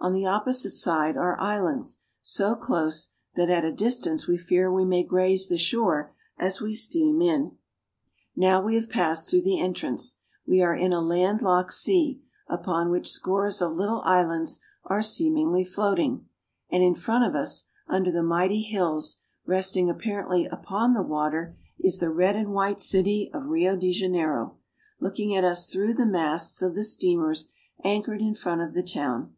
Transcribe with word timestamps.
On 0.00 0.14
the 0.14 0.24
op 0.24 0.46
posite 0.46 0.70
side 0.70 1.16
are 1.18 1.38
islands 1.38 1.98
so 2.22 2.54
close 2.54 3.10
that 3.34 3.50
at 3.50 3.66
a 3.66 3.72
distance 3.72 4.26
we 4.26 4.38
fear 4.38 4.72
we 4.72 4.86
may 4.86 5.02
graze 5.02 5.48
the 5.48 5.58
shore 5.58 6.14
as 6.38 6.62
we 6.62 6.72
steam 6.72 7.20
in. 7.20 7.56
Now 8.34 8.62
we 8.62 8.76
have 8.76 8.88
passed 8.88 9.28
through 9.28 9.42
the 9.42 9.60
entrance. 9.60 10.16
We 10.46 10.62
are 10.62 10.74
in 10.74 10.94
a 10.94 11.02
landlocked 11.02 11.74
sea, 11.74 12.22
upon 12.48 12.90
which 12.90 13.10
scores 13.10 13.60
of 13.60 13.72
little 13.76 14.00
islands 14.02 14.60
are 14.84 15.02
seemingly 15.02 15.64
floating, 15.64 16.26
and 16.70 16.82
in 16.82 16.94
front 16.94 17.24
of 17.24 17.34
us, 17.34 17.64
under 17.88 18.10
the 18.12 18.22
mighty 18.22 18.62
hills, 18.62 19.18
resting 19.44 19.90
apparently 19.90 20.46
upon 20.46 20.94
the 20.94 21.02
water, 21.02 21.58
is 21.78 21.98
the 21.98 22.08
red 22.08 22.36
and 22.36 22.54
RIO 22.56 22.74
DE 22.74 22.74
JANEIRO. 22.74 22.74
269 22.74 22.74
white 22.74 22.80
city 22.80 23.30
of 23.34 23.50
Rio 23.50 23.76
de 23.76 23.92
Janeiro, 23.92 24.56
looking 24.98 25.34
at 25.36 25.44
us 25.44 25.70
through 25.70 25.92
the 25.92 26.06
masts 26.06 26.62
of 26.62 26.74
the 26.74 26.84
steamers 26.84 27.50
anchored 27.84 28.22
in 28.22 28.34
front 28.34 28.62
of 28.62 28.72
the 28.72 28.84
town. 28.84 29.34